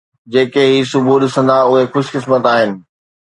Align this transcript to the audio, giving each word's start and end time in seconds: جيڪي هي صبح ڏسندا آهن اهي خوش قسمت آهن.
جيڪي 0.35 0.63
هي 0.69 0.79
صبح 0.91 1.19
ڏسندا 1.25 1.57
آهن 1.65 1.75
اهي 1.77 1.91
خوش 1.97 2.11
قسمت 2.17 2.51
آهن. 2.53 2.77